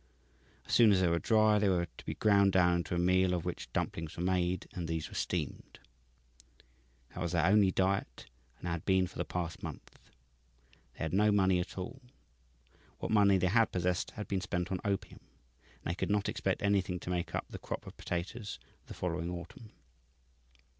[0.65, 3.35] As soon as they were dry, they were to be ground down into a meal
[3.35, 5.77] of which dumplings were made, and these were steamed.
[7.13, 8.25] That was their only diet,
[8.57, 9.99] and had been for the past month.
[10.93, 12.01] They had no money at all.
[12.97, 15.19] What money they had possessed had been spent on opium,
[15.63, 18.57] and they could not expect anything to make up the crop of potatoes
[18.87, 19.69] the following autumn.